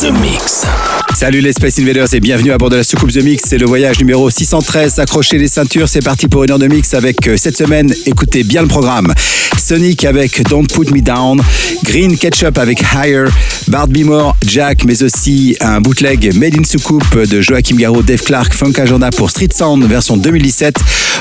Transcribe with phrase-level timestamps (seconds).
[0.00, 0.66] The Mix.
[1.14, 3.44] Salut les Space Invaders et bienvenue à bord de la soucoupe The Mix.
[3.46, 4.98] C'est le voyage numéro 613.
[4.98, 7.94] Accrochez les ceintures, c'est parti pour une heure de mix avec euh, cette semaine.
[8.04, 9.14] Écoutez bien le programme.
[9.56, 11.40] Sonic avec Don't Put Me Down,
[11.82, 13.24] Green Ketchup avec Higher,
[13.68, 18.52] Bart Bimore, Jack, mais aussi un bootleg Made in Soucoupe de Joachim Garraud, Dave Clark,
[18.52, 20.76] Funk Agenda pour Street Sound version 2017.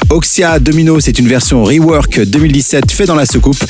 [0.10, 3.64] Oxia Domino, c'est une version rework 2017 fait dans la soucoupe.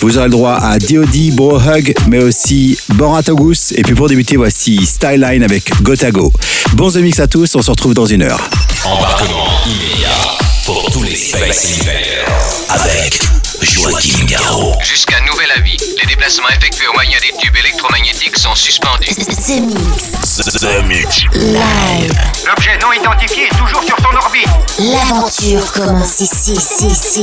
[0.00, 3.72] Vous aurez le droit à DOD, Bro Hug, mais aussi Borat August.
[3.76, 6.30] Et puis pour débuter, voici Styline avec Gotago.
[6.74, 8.40] Bon The Mix à tous, on se retrouve dans une heure.
[8.84, 10.08] Embarquement immédiat
[10.66, 12.26] pour tous les Space Invaders
[12.68, 13.18] avec
[13.62, 14.74] Joachim Garraud.
[14.84, 19.14] Jusqu'à nouvel avis, les déplacements effectués au moyen des tubes électromagnétiques sont suspendus.
[19.14, 20.36] The Mix.
[20.60, 21.24] The Mix.
[21.34, 22.12] Live.
[22.46, 24.48] L'objet non identifié est toujours sur son orbite.
[24.78, 27.22] L'aventure commence ici, ici, ici.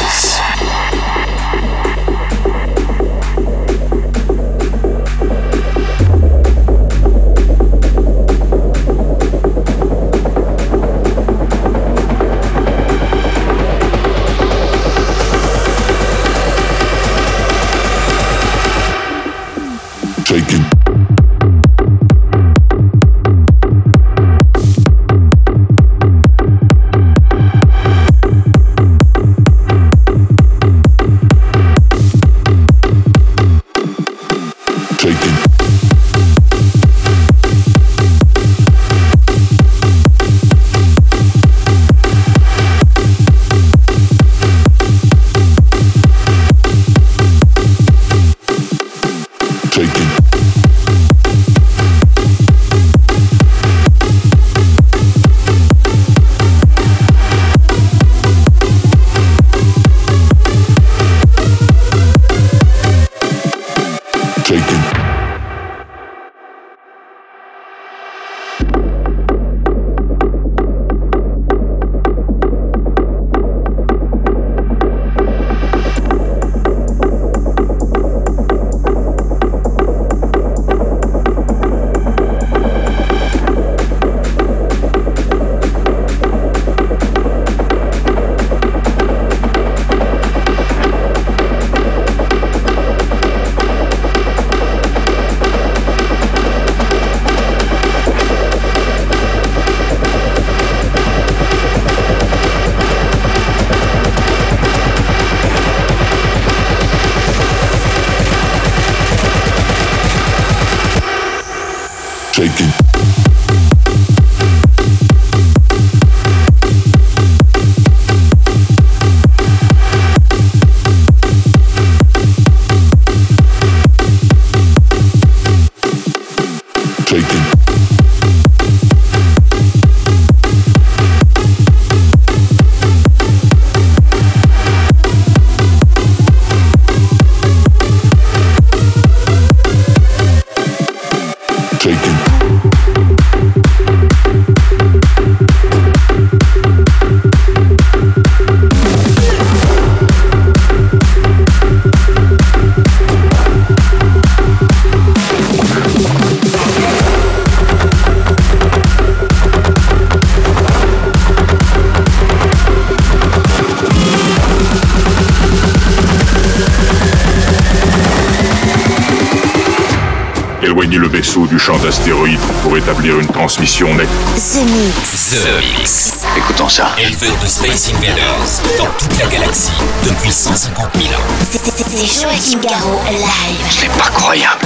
[171.41, 171.49] Mix.
[171.49, 174.07] du champ d'astéroïdes pour établir une transmission nette.
[174.35, 175.31] The Mix.
[175.31, 176.13] The Mix.
[176.37, 176.91] Écoutons ça.
[176.97, 179.71] Éleveur de Space Invaders dans toute la galaxie
[180.03, 181.23] depuis 150 000 ans.
[181.49, 183.67] C'est Joachim Garraud live.
[183.69, 184.65] C'est pas croyable.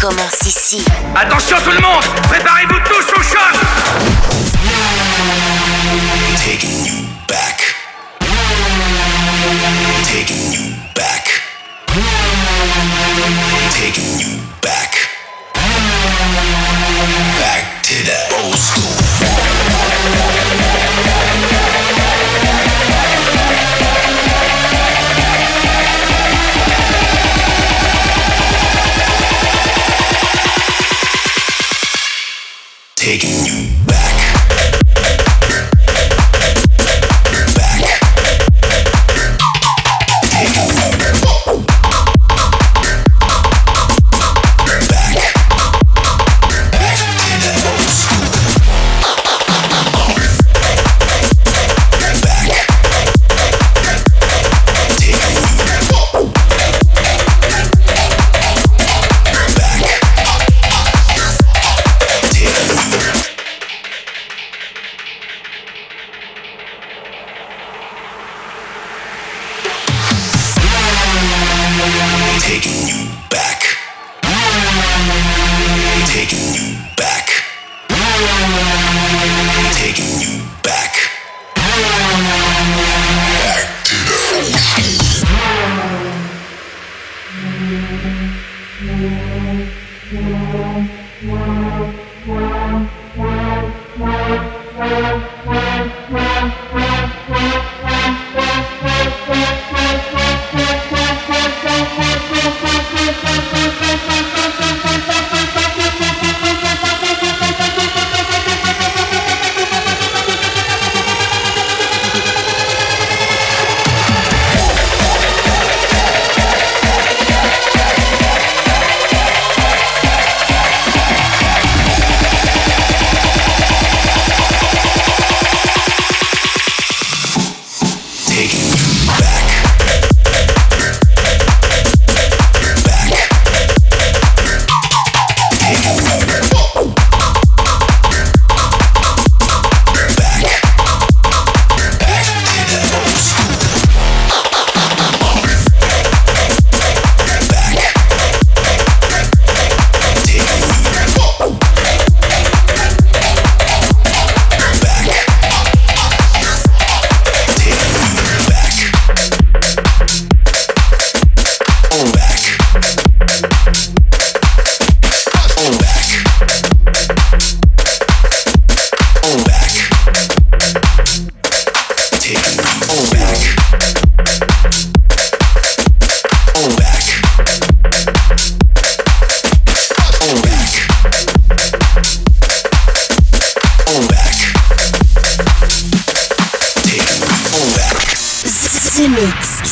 [0.00, 0.82] Commence ici.
[1.14, 3.75] Attention tout le monde Préparez-vous tous au choc
[72.46, 72.85] Taking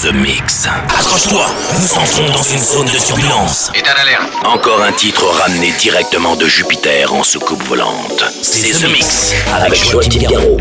[0.07, 1.47] Accroche-toi,
[1.81, 3.71] nous entrons dans une zone de turbulence.
[3.75, 4.31] État d'alerte.
[4.45, 8.23] Encore un titre ramené directement de Jupiter en soucoupe volante.
[8.43, 10.59] C'est The Mix avec Joachim Garraud.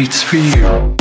[0.00, 0.99] beats for you.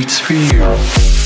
[0.00, 1.19] Beats for you.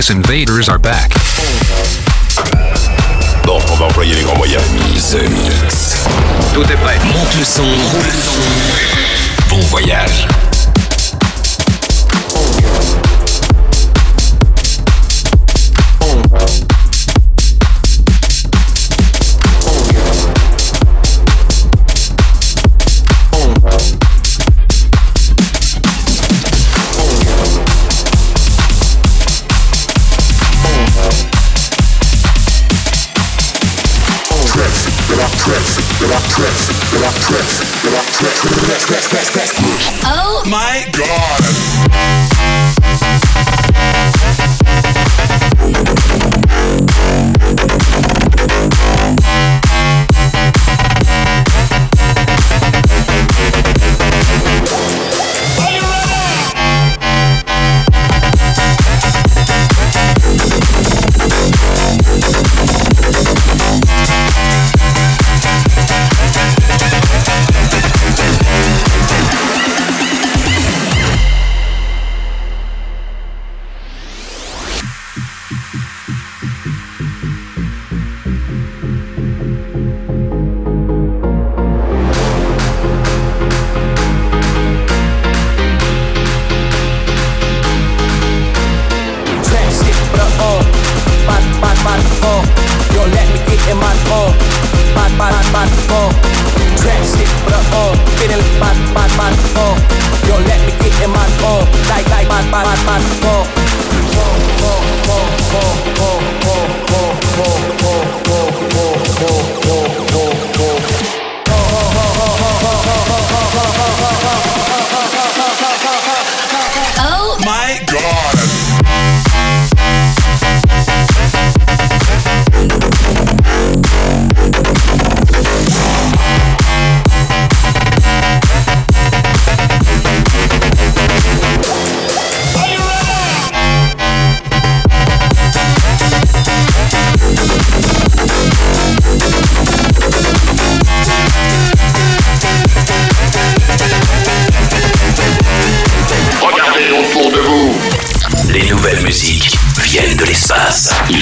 [0.00, 1.10] Space Invaders are back.
[3.44, 4.62] Bon, on va employer les grands moyens.
[5.10, 6.06] The Mix.
[6.54, 6.98] Tout est prêt.
[7.12, 7.99] Monte le son, roule le son.
[40.04, 42.89] Oh my god!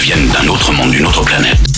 [0.09, 1.78] Viennent d'un autre monde, d'une autre planète.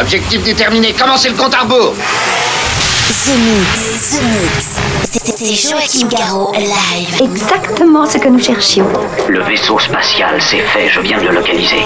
[0.00, 1.94] Objectif déterminé, commencez le compte à rebours
[4.06, 4.66] The Mix.
[5.02, 7.20] C'est Joachim Garraud live.
[7.20, 8.86] Exactement ce que nous cherchions.
[9.28, 11.80] Le vaisseau spatial, c'est fait, je viens de le localiser.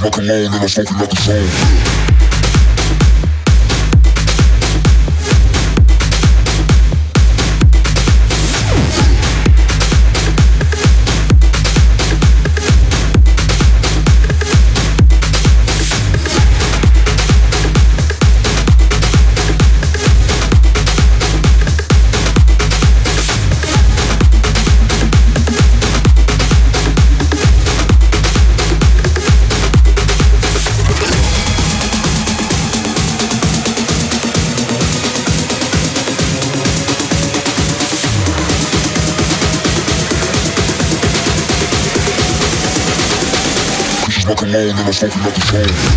[0.00, 2.19] My cologne and I'm smoking like a zone.
[45.00, 45.89] fucking up the phone.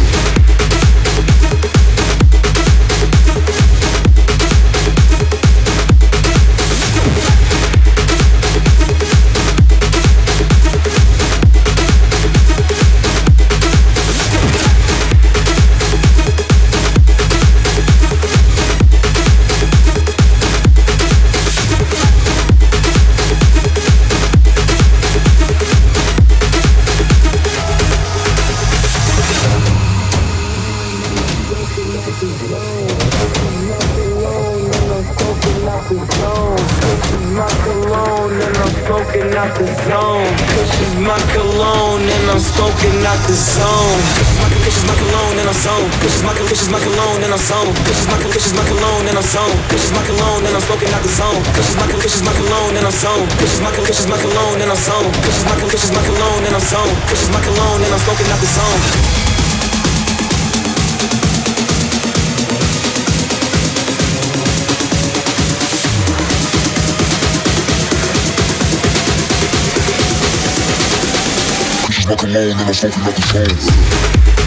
[72.07, 74.42] rock and roll and I smoke another cone.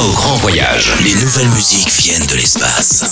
[0.00, 0.92] Au grand voyage.
[1.04, 3.04] Les nouvelles musiques viennent de l'espace.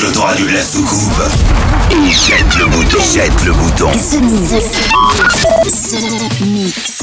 [0.00, 1.20] Bloque l'autoradio de la soucoupe.
[1.90, 2.98] Et jette le bouton.
[3.12, 3.90] Jette le bouton.
[3.90, 4.16] Mix.
[6.40, 7.02] Mix.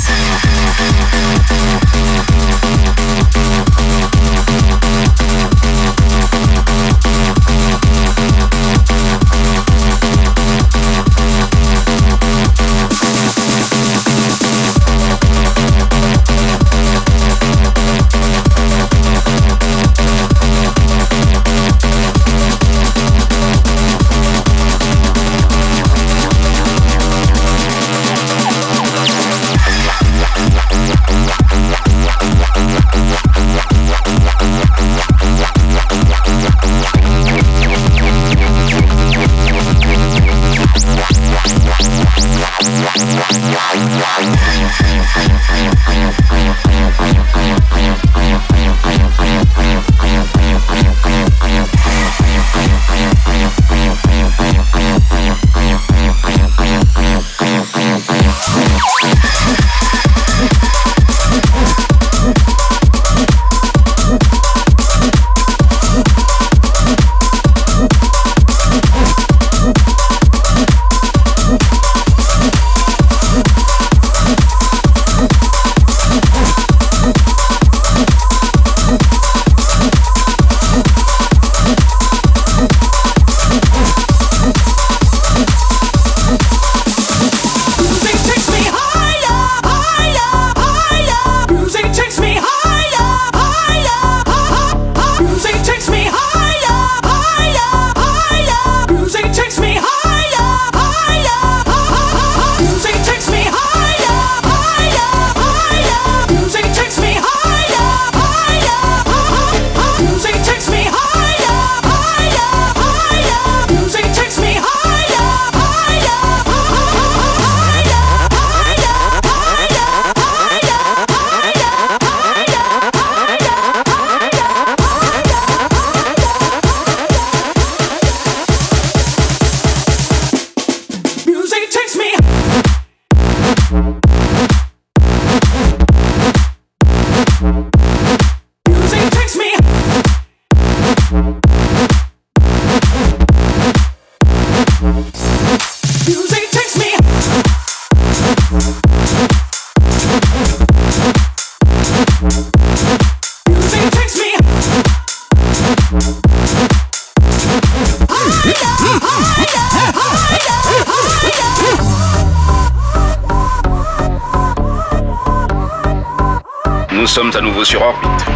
[166.92, 168.26] Nous sommes à nouveau sur orbite.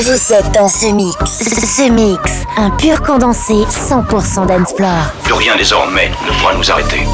[0.00, 1.16] Vous êtes dans ce mix.
[1.30, 5.12] Ce mix, un pur condensé 100% dance floor.
[5.22, 7.06] Plus rien désormais ne pourra nous arrêter.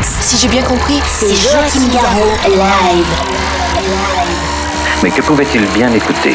[0.00, 3.06] Si j'ai bien compris, c'est Joachim Garraud live.
[5.02, 6.34] Mais que pouvait-il bien écouter.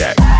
[0.00, 0.39] Accroche-toi,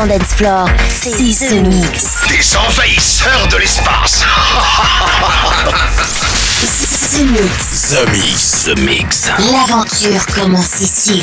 [0.00, 0.66] 100% dance floor.
[0.88, 1.10] C'est
[1.48, 2.04] The Mix.
[2.28, 4.24] Des envahisseurs de l'espace
[7.22, 7.90] Mix.
[7.90, 8.64] The Mix.
[8.64, 9.28] The Mix.
[9.52, 11.22] L'aventure commence ici.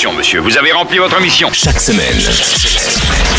[0.00, 1.50] Félicitations, monsieur, vous avez rempli votre mission.
[1.52, 2.18] Chaque semaine,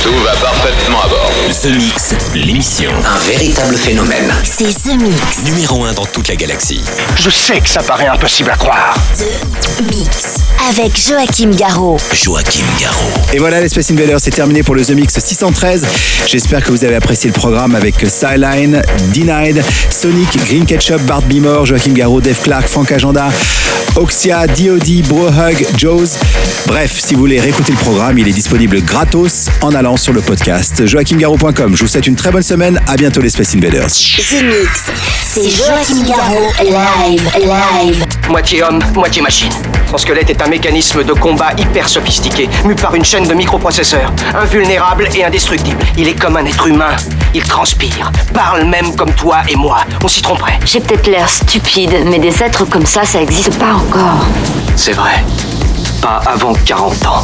[0.04, 1.32] Tout va parfaitement à bord.
[1.62, 2.90] The Mix, l'émission.
[3.06, 4.34] Un véritable phénomène.
[4.44, 5.44] C'est The Mix.
[5.44, 6.82] Numéro 1 dans toute la galaxie.
[7.16, 8.96] Je sais que ça paraît impossible à croire.
[9.18, 10.40] The Mix.
[10.70, 11.98] Avec Joachim Garraud.
[12.14, 13.12] Joachim Garraud.
[13.34, 15.86] Et voilà, les Space Invaders, c'est terminé pour le The Mix 613.
[16.26, 18.82] J'espère que vous avez apprécié le programme avec Sideline,
[19.14, 23.30] Denied, Sonic, Green Ketchup, Bart Bimore, Joachim Garraud, Dave Clark, Frank Agenda,
[23.96, 26.18] Oxia, DOD, Brohug, Joe's.
[26.68, 30.22] Bref, si vous voulez réécouter le programme, il est disponible gratos en allant sur le
[30.22, 31.76] podcast joachimgarraud.com.
[31.76, 32.80] Je vous souhaite une très bonne semaine.
[32.88, 33.88] À bientôt, les Space Invaders.
[33.88, 34.92] The Mix.
[35.24, 38.06] C'est Joachim Garraud, live, live.
[38.30, 39.52] Moitié homme, moitié machine.
[39.90, 44.12] Son squelette est un mécanisme de combat hyper sophistiqué, mu par une chaîne de microprocesseurs,
[44.34, 45.78] invulnérable et indestructible.
[45.98, 46.96] Il est comme un être humain.
[47.34, 49.80] Il transpire, parle même comme toi et moi.
[50.04, 50.60] On s'y tromperait.
[50.66, 54.26] J'ai peut-être l'air stupide, mais des êtres comme ça, ça existe pas encore.
[54.76, 55.24] C'est vrai.
[56.02, 57.24] Pas avant 40 ans.